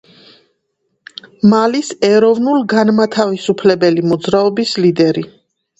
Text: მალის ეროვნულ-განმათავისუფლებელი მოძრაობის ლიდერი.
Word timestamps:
მალის 1.51 1.91
ეროვნულ-განმათავისუფლებელი 2.09 4.09
მოძრაობის 4.15 4.75
ლიდერი. 4.85 5.27